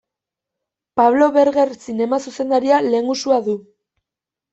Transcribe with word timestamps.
Pablo 0.99 1.27
Berger 1.35 1.73
zinema 1.83 2.19
zuzendaria 2.27 2.79
lehengusua 2.87 3.39
du. 3.49 3.55